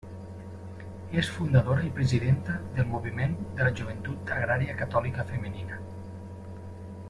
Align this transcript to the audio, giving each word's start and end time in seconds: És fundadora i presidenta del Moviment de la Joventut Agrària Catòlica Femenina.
És 1.21 1.27
fundadora 1.33 1.83
i 1.89 1.91
presidenta 1.97 2.55
del 2.79 2.89
Moviment 2.95 3.37
de 3.59 3.69
la 3.69 3.75
Joventut 3.81 4.35
Agrària 4.39 4.79
Catòlica 4.83 5.27
Femenina. 5.35 5.83